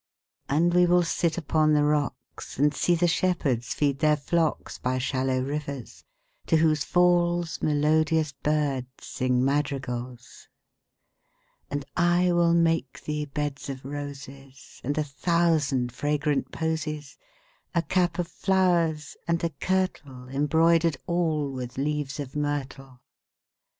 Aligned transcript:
And 0.49 0.73
we 0.73 0.87
will 0.87 1.03
sit 1.03 1.37
upon 1.37 1.73
the 1.73 1.83
rocks, 1.83 2.55
5 2.55 2.59
And 2.63 2.73
see 2.73 2.95
the 2.95 3.07
shepherds 3.07 3.75
feed 3.75 3.99
their 3.99 4.17
flocks 4.17 4.79
By 4.79 4.97
shallow 4.97 5.41
rivers, 5.43 6.03
to 6.47 6.57
whose 6.57 6.83
falls 6.83 7.61
Melodious 7.61 8.31
birds 8.31 8.87
sing 8.99 9.45
madrigals. 9.45 10.47
And 11.69 11.85
I 11.95 12.31
will 12.31 12.55
make 12.55 13.03
thee 13.03 13.25
beds 13.25 13.69
of 13.69 13.85
roses 13.85 14.81
And 14.83 14.97
a 14.97 15.03
thousand 15.03 15.91
fragrant 15.91 16.51
posies; 16.51 17.19
10 17.75 17.83
A 17.83 17.85
cap 17.85 18.17
of 18.17 18.27
flowers, 18.27 19.15
and 19.27 19.43
a 19.43 19.49
kirtle 19.51 20.27
Embroider'd 20.29 20.97
all 21.05 21.51
with 21.51 21.77
leaves 21.77 22.19
of 22.19 22.35
myrtle. 22.35 23.01